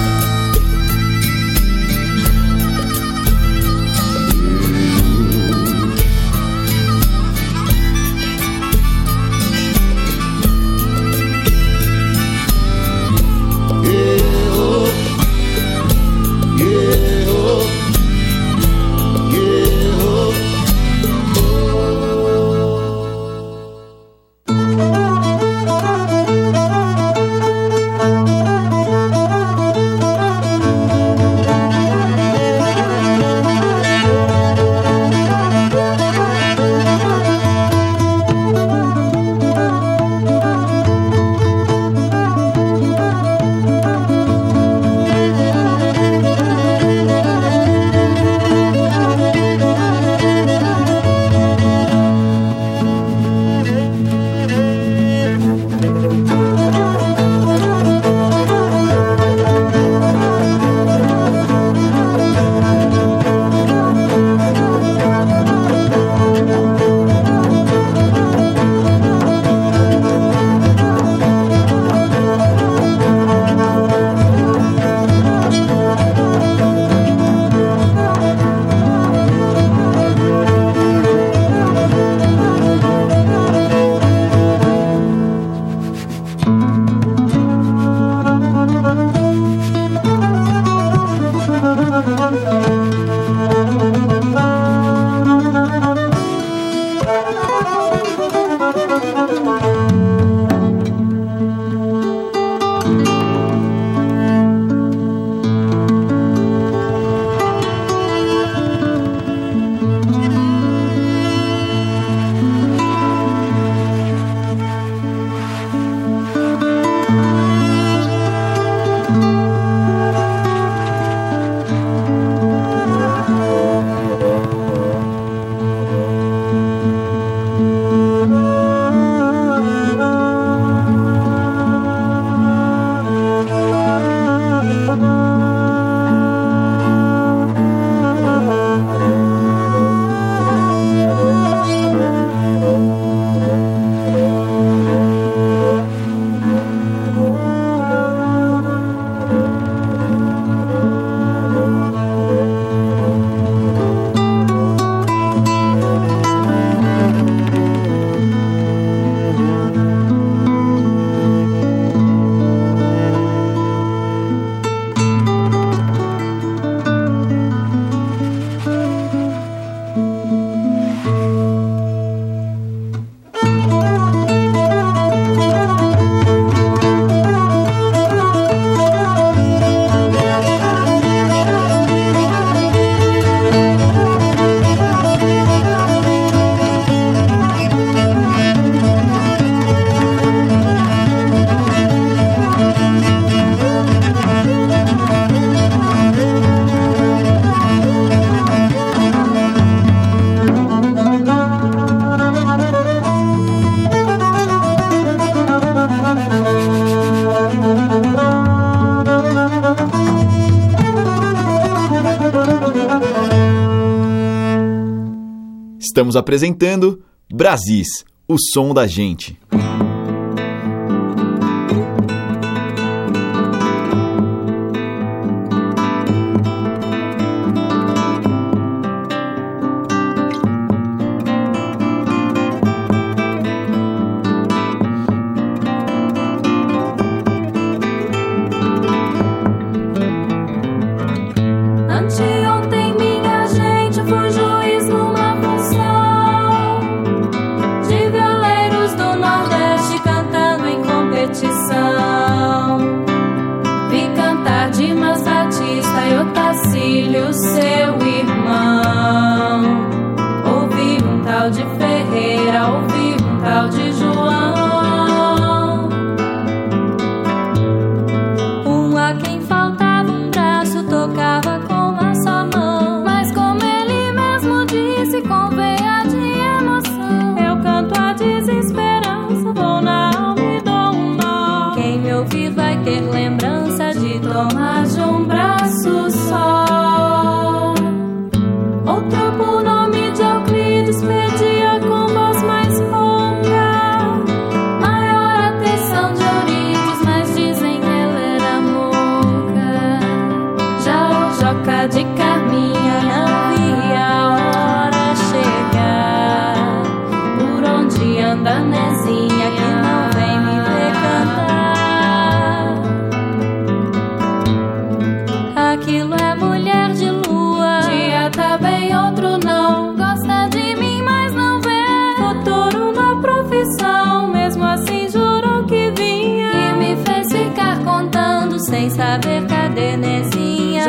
Estamos 215.96 216.14
apresentando 216.14 217.02
Brasis, 217.32 218.04
o 218.28 218.36
som 218.38 218.74
da 218.74 218.86
gente. 218.86 219.40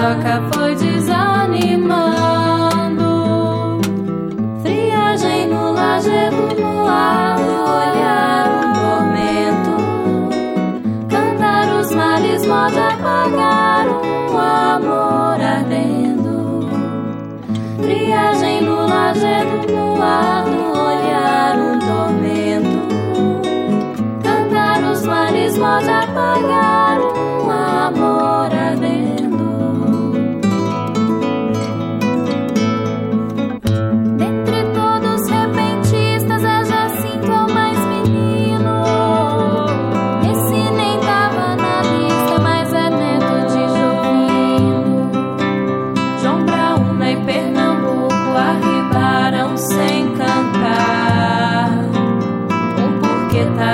пока. 0.07 0.36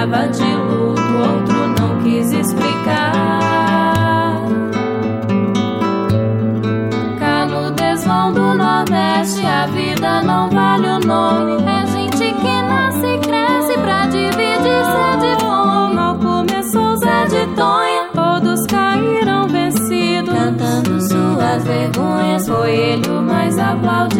Porque 0.03 0.17
tava 0.17 0.27
de 0.27 0.55
luto, 0.55 1.01
outro 1.01 1.67
não 1.79 2.03
quis 2.03 2.31
explicar. 2.31 3.13
Cá 7.19 7.45
no 7.45 7.71
desvão 7.71 8.33
do 8.33 8.53
Nordeste, 8.53 9.45
a 9.45 9.65
vida 9.67 10.21
não 10.23 10.49
vale 10.49 10.87
o 10.87 10.99
nome. 10.99 11.63
É 11.63 11.85
gente 11.87 12.33
que 12.33 12.61
nasce 12.63 13.05
e 13.05 13.19
cresce 13.19 13.77
pra 13.79 14.05
dividir 14.07 14.85
sede 14.85 15.35
de 15.35 15.45
fome. 15.45 15.95
Mal 15.95 16.17
começou 16.17 16.97
Zé 16.97 17.25
de 17.25 17.47
Tonha, 17.55 18.09
todos 18.13 18.65
caíram 18.67 19.47
vencidos. 19.47 20.33
Cantando 20.33 21.01
suas 21.01 21.63
vergonhas, 21.63 22.47
foi 22.47 22.75
ele 22.75 23.09
o 23.09 23.21
mais 23.21 23.57
aplaudido. 23.57 24.12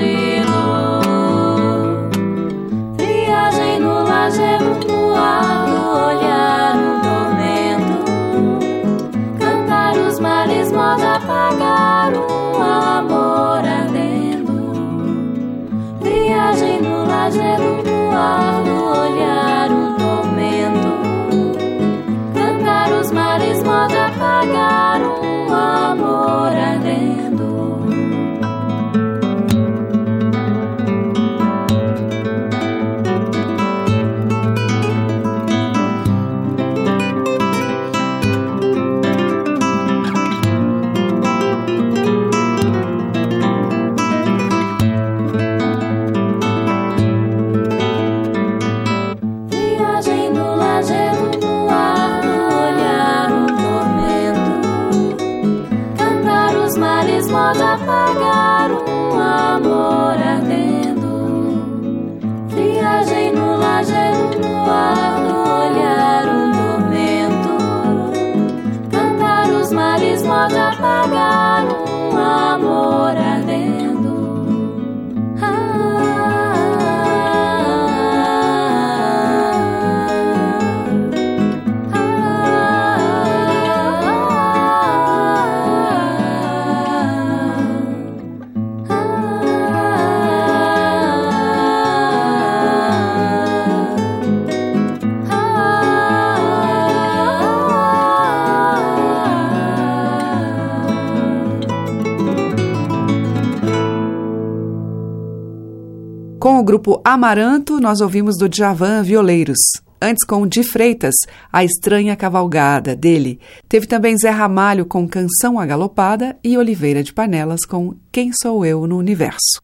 Grupo 106.84 107.02
Amaranto, 107.06 107.80
nós 107.80 108.02
ouvimos 108.02 108.38
do 108.38 108.50
Djavan 108.50 109.04
Violeiros. 109.04 109.58
Antes, 110.02 110.26
com 110.26 110.46
Di 110.46 110.64
Freitas, 110.64 111.16
A 111.52 111.64
Estranha 111.64 112.14
Cavalgada, 112.14 112.94
dele. 112.94 113.40
Teve 113.70 113.88
também 113.88 114.18
Zé 114.18 114.30
Ramalho 114.30 114.86
com 114.86 115.08
Canção 115.08 115.58
Agalopada 115.58 116.36
e 116.44 116.58
Oliveira 116.58 117.02
de 117.02 117.14
Panelas 117.14 117.62
com 117.66 117.96
Quem 118.12 118.32
Sou 118.34 118.66
Eu 118.66 118.86
no 118.86 118.98
Universo. 118.98 119.62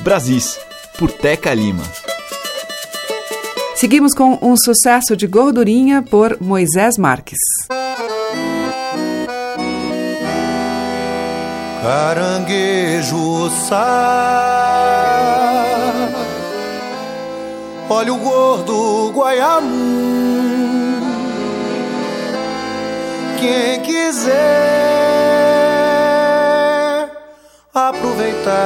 Brasis, 0.00 0.60
por 0.98 1.10
Teca 1.10 1.54
Lima. 1.54 1.84
Seguimos 3.76 4.12
com 4.12 4.38
um 4.42 4.56
sucesso 4.58 5.16
de 5.16 5.26
gordurinha 5.26 6.02
por 6.02 6.36
Moisés 6.38 6.98
Marques. 6.98 7.38
Caranguejo 11.82 13.48
sá 13.50 13.78
Olha 17.88 18.12
o 18.12 18.16
gordo 18.16 19.12
Guaiamum 19.14 21.00
Quem 23.38 23.80
quiser 23.82 24.34
aproveitar 27.72 28.58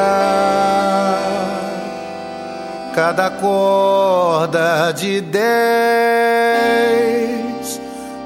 Cada 2.94 3.30
corda 3.30 4.90
de 4.92 5.20
dez 5.20 5.42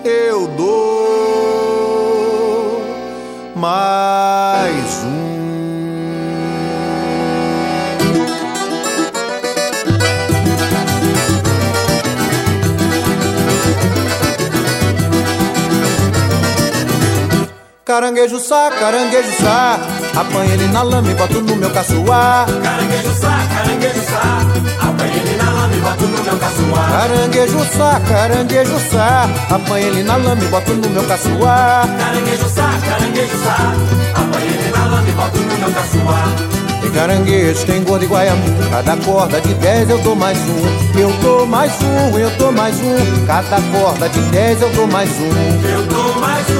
Eu 0.04 0.46
dou. 0.46 0.86
Mais 3.56 4.15
Caranguejo 17.96 18.38
sá, 18.38 18.70
caranguejo 18.78 19.32
sá, 19.40 19.80
apanha 20.14 20.52
ele 20.52 20.68
na 20.68 20.82
lama 20.82 21.10
e 21.10 21.14
boto 21.14 21.40
no 21.40 21.56
meu 21.56 21.70
caçoar. 21.70 22.44
Caranguejo 22.62 23.14
sá, 23.14 23.38
caranguejo 23.54 24.02
sá, 24.02 24.86
apanha 24.86 25.14
ele 25.16 25.36
na 25.38 25.50
lama 25.50 25.74
e 25.74 25.80
boto 25.80 26.02
no 26.04 26.22
meu 26.22 26.36
caçoar. 26.36 26.90
Caranguejo 26.90 27.58
sá, 27.74 28.00
caranguejo 28.06 28.80
sá, 28.90 29.30
apanha 29.48 29.86
ele 29.86 30.02
na 30.02 30.16
lama 30.16 30.44
e 30.44 30.46
boto 30.48 30.74
no 30.74 30.90
meu 30.90 31.04
caçoar. 31.04 31.88
Caranguejo 31.98 32.48
sá, 32.50 32.70
caranguejo 32.86 33.38
sá, 33.42 33.72
apanha 34.20 34.44
ele 34.44 34.70
na 34.76 34.84
lama 34.84 35.08
e 35.08 35.12
boto 35.12 35.38
no 35.38 35.58
meu 35.58 35.72
caçoar. 35.72 36.56
Tem 36.82 36.90
caranguejo, 36.90 37.66
tem 37.66 37.82
gordo 37.82 38.04
e 38.04 38.06
guaiamu 38.06 38.44
Cada 38.70 38.96
corda 38.98 39.40
de 39.40 39.54
dez 39.54 39.88
eu 39.90 39.98
dou 40.02 40.14
mais 40.14 40.38
um 40.38 40.98
Eu 40.98 41.10
dou 41.22 41.46
mais 41.46 41.72
um, 41.82 42.18
eu 42.18 42.30
dou 42.38 42.52
mais 42.52 42.76
um 42.80 43.26
Cada 43.26 43.60
corda 43.72 44.08
de 44.08 44.20
dez 44.30 44.60
eu 44.62 44.70
dou 44.70 44.86
mais 44.86 45.10
um 45.18 45.68
Eu 45.68 45.82
dou 45.86 46.14
mais 46.20 46.48
um, 46.50 46.55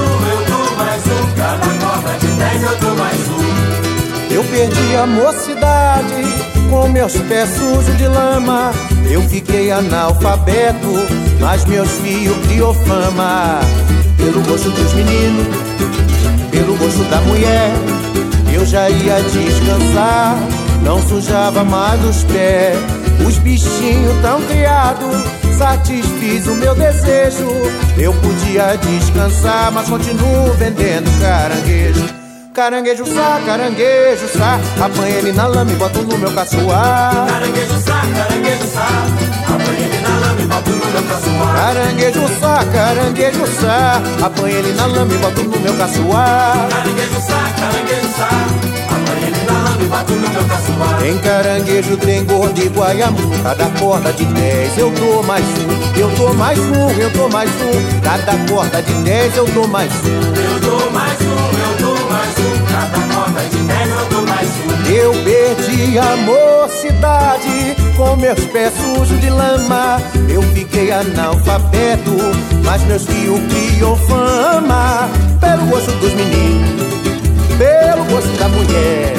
eu 2.67 2.77
dou 2.79 2.97
mais 2.97 3.29
um. 3.29 4.35
Eu 4.35 4.45
perdi 4.45 4.97
a 4.97 5.07
mocidade 5.07 6.15
com 6.69 6.89
meus 6.89 7.17
pés 7.17 7.49
sujos 7.51 7.97
de 7.97 8.09
lama. 8.09 8.73
Eu 9.09 9.23
fiquei 9.23 9.71
analfabeto, 9.71 10.95
mas 11.41 11.65
meus 11.67 11.89
filhos 12.01 12.37
criou 12.47 12.75
fama. 12.75 13.61
Pelo 14.17 14.43
gosto 14.43 14.71
dos 14.71 14.93
meninos, 14.95 15.47
pelo 16.51 16.77
gosto 16.77 17.05
da 17.09 17.21
mulher, 17.21 17.71
eu 18.53 18.67
já 18.67 18.91
ia 18.91 19.21
descansar, 19.21 20.37
não 20.83 21.01
sujava 21.07 21.63
mais 21.63 22.05
os 22.05 22.25
pés. 22.25 22.77
Os 23.27 23.39
bichinhos 23.39 24.21
tão 24.21 24.43
criados, 24.43 25.17
satisfiz 25.57 26.47
o 26.47 26.55
meu 26.57 26.75
desejo. 26.75 27.47
Eu 27.97 28.13
podia 28.15 28.77
descansar, 28.77 29.73
mas 29.73 29.89
continuo 29.89 30.53
vendendo 30.59 31.09
caranguejo. 31.21 32.26
Caranguejo 32.57 33.05
sá, 33.05 33.39
caranguejo 33.45 34.27
sá. 34.29 34.59
Apanha 34.83 35.19
ele 35.19 35.31
na 35.31 35.47
lama 35.47 35.71
e 35.71 35.75
boto 35.75 36.03
no 36.03 36.17
meu 36.17 36.33
caçoar 36.33 37.27
Caranguejo 37.27 37.79
sá, 37.85 38.01
caranguejo 38.17 38.67
sá. 38.73 38.89
Apanha 39.45 39.85
ele 39.85 40.01
na 40.01 40.19
lama 40.19 40.41
e 40.41 40.47
boto 40.47 40.71
no 40.71 40.87
meu 40.87 41.03
caçoar 41.03 41.55
Caranguejo 41.55 42.29
sá, 42.41 42.65
caranguejo 42.73 43.47
sá. 43.61 44.03
Apanha 44.25 44.55
ele 44.57 44.73
na 44.73 44.87
lama 44.87 45.13
e 45.13 45.19
boto 45.19 45.43
no 45.43 45.61
meu 45.61 45.75
caçoar 45.75 46.69
Caranguejo 46.71 47.21
sá, 47.21 47.53
caranguejo 47.61 48.09
sá. 48.17 48.29
Apanha 48.89 49.27
ele 49.27 49.45
na 49.45 49.53
lama 49.53 49.83
e 49.83 49.87
boto 49.87 50.13
no 50.15 50.29
meu 50.31 50.45
caçoar 50.45 50.99
Tem 50.99 51.19
caranguejo, 51.19 51.97
tem 51.99 52.25
gordo 52.25 52.59
e 52.59 52.69
guaiamu. 52.71 53.19
Cada 53.43 53.67
corda 53.79 54.13
de 54.15 54.25
dez 54.25 54.79
eu 54.79 54.91
dou 54.93 55.23
mais 55.23 55.45
um. 55.45 56.01
Eu 56.01 56.09
dou 56.17 56.33
mais 56.33 56.59
um, 56.59 56.91
eu 56.99 57.11
dou 57.11 57.29
mais 57.29 57.51
um. 57.51 58.01
Cada 58.01 58.33
corda 58.51 58.81
de 58.81 58.93
dez 59.03 59.37
eu 59.37 59.45
dou 59.45 59.69
mais 59.69 59.93
um. 59.93 60.07
Eu 60.41 60.61
dou 60.61 60.91
mais 60.91 61.21
um, 61.21 61.26
de 63.51 63.59
mais 64.27 64.91
Eu 64.91 65.13
perdi 65.25 65.99
a 65.99 66.17
mocidade 66.17 67.77
com 67.97 68.17
meus 68.17 68.41
pés 68.47 68.73
sujos 68.75 69.21
de 69.21 69.31
lama. 69.31 70.01
Eu 70.29 70.43
fiquei 70.55 70.93
analfabeto, 70.93 72.13
mas 72.65 72.83
meus 72.85 73.05
filhos 73.07 73.41
criam 73.49 73.97
fama. 73.97 75.09
Pelo 75.41 75.67
gosto 75.67 75.93
dos 75.93 76.13
meninos, 76.13 76.83
pelo 77.57 78.05
gosto 78.05 78.39
da 78.39 78.49
mulher, 78.49 79.15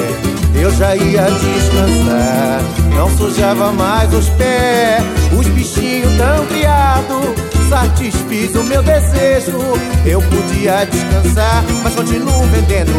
eu 0.56 0.72
já 0.76 0.96
ia 0.96 1.24
descansar. 1.24 2.62
Não 2.96 3.10
sujava 3.18 3.72
mais 3.72 4.14
os 4.14 4.30
pés, 4.30 5.04
os 5.38 5.48
bichinhos 5.48 6.16
tão 6.18 6.46
criados. 6.46 7.57
Satisfiz 7.70 8.56
o 8.56 8.64
meu 8.64 8.82
desejo, 8.82 9.58
eu 10.06 10.22
podia 10.22 10.86
descansar, 10.86 11.64
mas 11.84 11.94
continuo 11.96 12.44
vendendo 12.48 12.94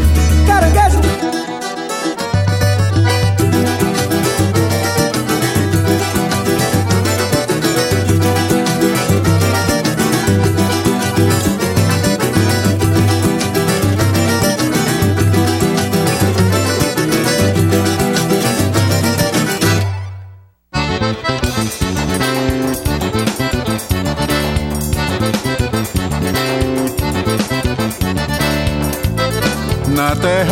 caranguejo. 0.47 1.48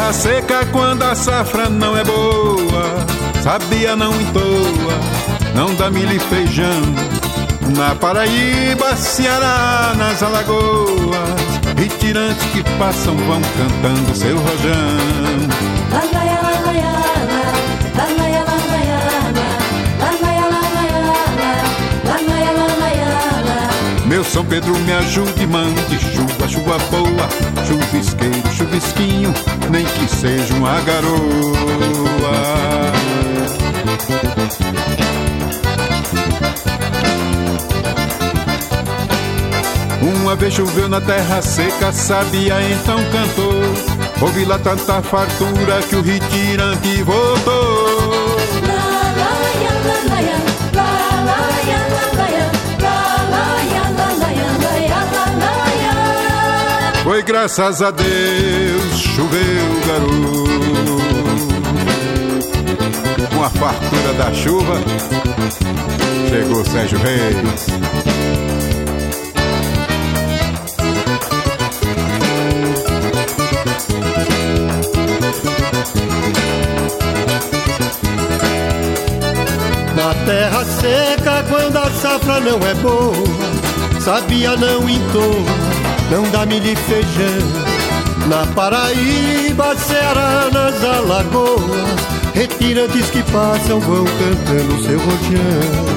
Terra 0.07 0.13
seca, 0.13 0.67
quando 0.67 1.03
a 1.03 1.15
safra 1.15 1.69
não 1.69 1.97
é 1.97 2.05
boa, 2.05 3.07
sabia 3.43 3.97
não 3.97 4.13
entoa, 4.21 5.01
não 5.55 5.75
dá 5.75 5.91
milho 5.91 6.15
e 6.15 6.21
feijão. 6.21 6.83
Na 7.77 7.95
Paraíba, 7.97 8.95
Ceará, 8.95 9.95
nas 9.97 10.23
Alagoas, 10.23 11.41
retirantes 11.77 12.45
que 12.53 12.63
passam 12.79 13.17
vão 13.17 13.41
cantando 13.57 14.15
seu 14.15 14.37
rojão. 14.37 15.77
Meu 24.07 24.23
São 24.23 24.45
Pedro 24.45 24.73
me 24.79 24.93
ajude, 24.93 25.47
mande 25.49 25.99
chuva, 25.99 26.36
chuva 26.49 26.79
boa, 26.91 27.29
chuvisqueiro, 27.67 28.53
chuvisquinho, 28.53 29.35
nem 29.71 29.85
que 29.85 30.09
seja 30.09 30.55
uma 30.55 30.81
garoa. 30.81 31.67
Uma 40.03 40.35
vez 40.35 40.55
choveu 40.55 40.89
na 40.89 41.01
terra 41.01 41.41
seca, 41.41 41.93
sabia 41.93 42.57
então 42.71 42.99
cantou. 43.13 43.97
Ouvi 44.21 44.45
lá 44.45 44.59
tanta 44.59 45.03
fartura 45.03 45.81
que 45.89 45.97
o 45.97 46.03
retirante 46.03 47.03
voltou. 47.03 47.76
Graças 57.27 57.83
a 57.83 57.91
Deus, 57.91 58.99
choveu 58.99 59.41
garoto. 59.85 60.97
Com 63.35 63.43
a 63.43 63.51
fartura 63.51 64.13
da 64.17 64.33
chuva, 64.33 64.81
chegou 66.31 66.65
Sérgio 66.65 66.99
Reis. 67.01 67.67
Na 79.97 80.15
terra 80.25 80.65
seca, 80.65 81.45
quando 81.49 81.77
a 81.77 81.91
safra 81.91 82.41
não 82.41 82.59
é 82.65 82.75
boa, 82.75 84.01
sabia 84.01 84.57
não 84.57 84.89
entoa, 84.89 85.76
não 86.11 86.23
dá 86.31 86.47
milho 86.47 86.73
e 86.73 86.77
feijão. 86.77 87.77
Na 88.29 88.47
Paraíba, 88.55 89.77
Ceará, 89.77 90.49
nas 90.53 90.83
Alagoas, 90.83 92.01
retirantes 92.35 93.09
que 93.11 93.23
passam 93.25 93.81
vão 93.81 94.05
cantando 94.05 94.85
seu 94.85 94.99
la. 94.99 95.97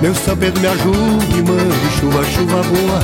Meu 0.00 0.14
Pedro 0.36 0.60
me 0.62 0.66
ajude, 0.66 1.42
mande 1.42 1.90
chuva, 2.00 2.24
chuva 2.24 2.62
boa, 2.62 3.00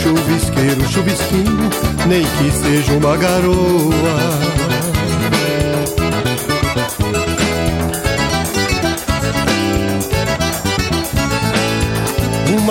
chuvisqueiro, 0.00 0.88
chuvisquinho, 0.88 1.68
nem 2.06 2.24
que 2.24 2.50
seja 2.52 2.92
uma 2.92 3.16
garoa. 3.16 4.47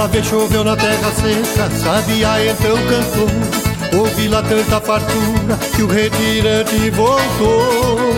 Uma 0.07 0.13
vez 0.13 0.25
choveu 0.25 0.63
na 0.63 0.73
terra 0.73 1.11
seca, 1.11 1.69
sabia 1.83 2.49
então 2.49 2.77
cantou. 2.87 3.99
Ouvi 3.99 4.29
lá 4.29 4.41
tanta 4.41 4.79
fartura 4.79 5.57
que 5.75 5.83
o 5.83 5.87
retirante 5.87 6.89
voltou. 6.91 8.15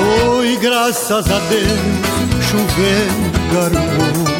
Foi 0.00 0.56
graças 0.56 1.30
a 1.30 1.38
Deus, 1.38 2.42
chovendo 2.50 3.52
garoto. 3.54 4.37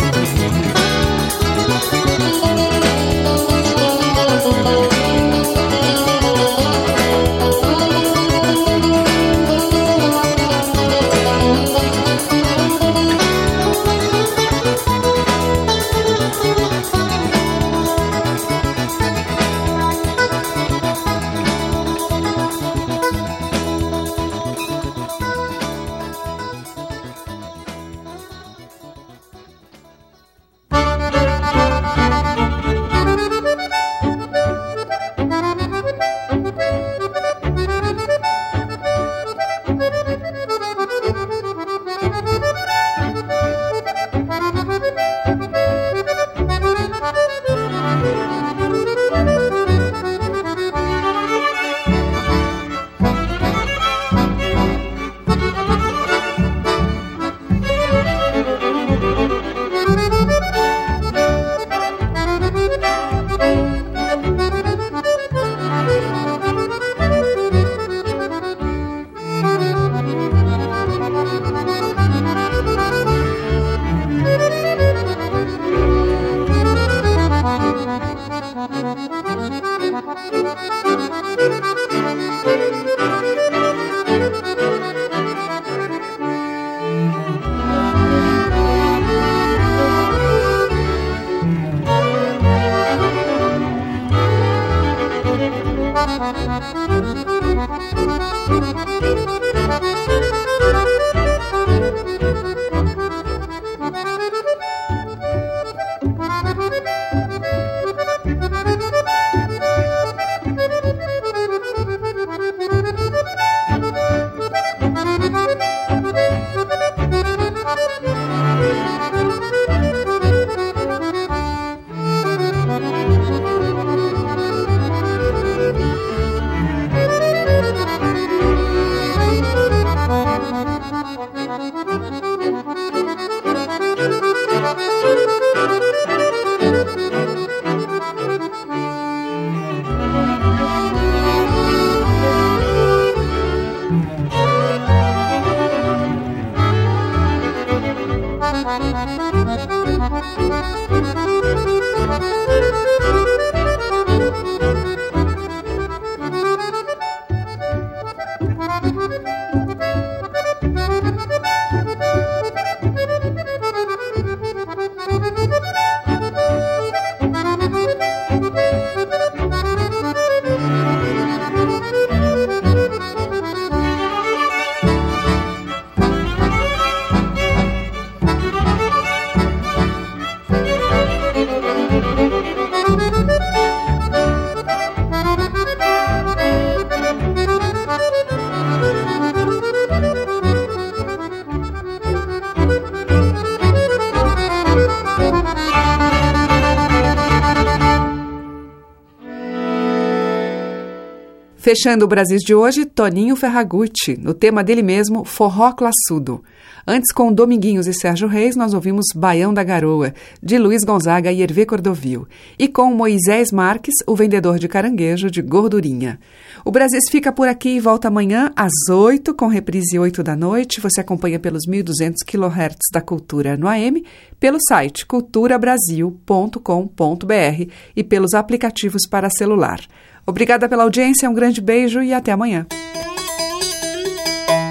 Fechando 201.68 202.06
o 202.06 202.08
Brasil 202.08 202.38
de 202.38 202.54
hoje, 202.54 202.86
Toninho 202.86 203.36
Ferragutti, 203.36 204.18
no 204.18 204.32
tema 204.32 204.64
dele 204.64 204.82
mesmo, 204.82 205.22
Forró 205.22 205.70
Classudo. 205.72 206.42
Antes, 206.86 207.12
com 207.12 207.30
Dominguinhos 207.30 207.86
e 207.86 207.92
Sérgio 207.92 208.26
Reis, 208.26 208.56
nós 208.56 208.72
ouvimos 208.72 209.04
Baião 209.14 209.52
da 209.52 209.62
Garoa, 209.62 210.14
de 210.42 210.56
Luiz 210.56 210.82
Gonzaga 210.82 211.30
e 211.30 211.42
Hervé 211.42 211.66
Cordovil. 211.66 212.26
E 212.58 212.68
com 212.68 212.94
Moisés 212.94 213.52
Marques, 213.52 213.96
o 214.06 214.16
vendedor 214.16 214.58
de 214.58 214.66
caranguejo 214.66 215.30
de 215.30 215.42
Gordurinha. 215.42 216.18
O 216.64 216.70
Brasil 216.70 217.00
fica 217.10 217.30
por 217.30 217.46
aqui 217.46 217.76
e 217.76 217.80
volta 217.80 218.08
amanhã 218.08 218.50
às 218.56 218.72
8, 218.90 219.34
com 219.34 219.46
reprise 219.46 219.98
8 219.98 220.22
da 220.22 220.34
noite. 220.34 220.80
Você 220.80 221.02
acompanha 221.02 221.38
pelos 221.38 221.66
1.200 221.68 222.14
kHz 222.26 222.78
da 222.90 223.02
Cultura 223.02 223.58
no 223.58 223.68
AM, 223.68 224.02
pelo 224.40 224.56
site 224.66 225.04
culturabrasil.com.br 225.04 227.70
e 227.94 228.02
pelos 228.02 228.32
aplicativos 228.32 229.02
para 229.06 229.28
celular. 229.28 229.80
Obrigada 230.28 230.68
pela 230.68 230.82
audiência, 230.82 231.28
um 231.30 231.32
grande 231.32 231.58
beijo 231.58 232.02
e 232.02 232.12
até 232.12 232.32
amanhã. 232.32 232.66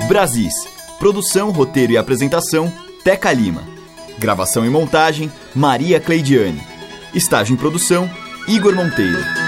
Brasis. 0.08 0.54
Produção, 1.00 1.50
roteiro 1.50 1.94
e 1.94 1.98
apresentação, 1.98 2.72
Teca 3.04 3.34
Lima. 3.34 3.64
Gravação 4.20 4.64
e 4.64 4.70
montagem, 4.70 5.32
Maria 5.56 6.00
Cleidiane. 6.00 6.62
Estágio 7.12 7.56
em 7.56 7.58
produção, 7.58 8.08
Igor 8.48 8.76
Monteiro. 8.76 9.47